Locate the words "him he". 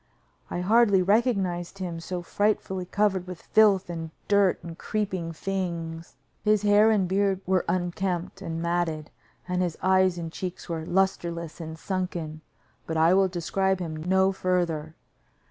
1.77-1.95